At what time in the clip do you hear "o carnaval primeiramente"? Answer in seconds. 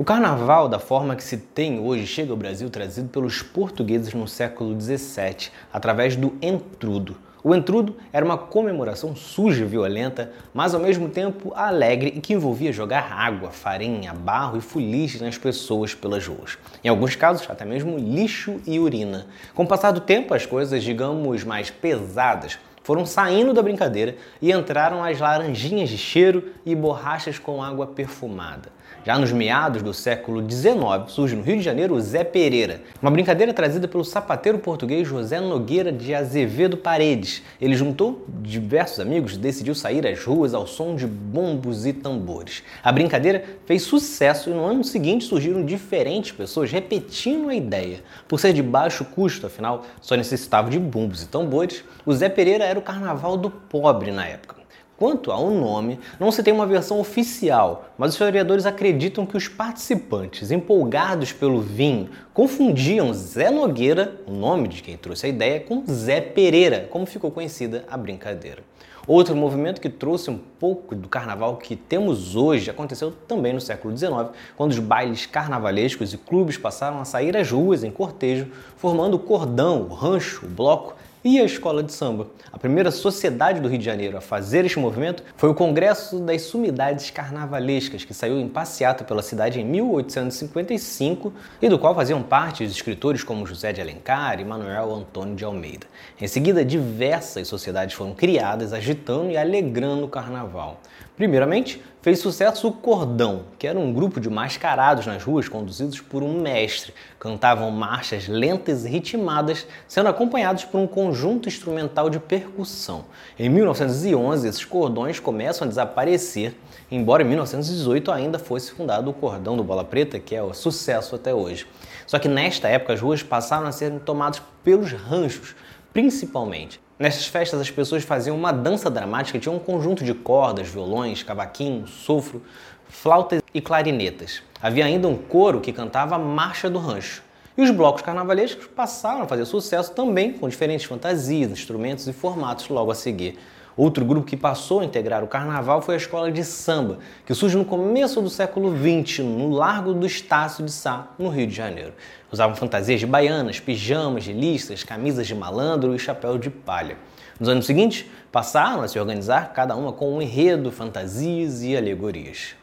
100.06-101.82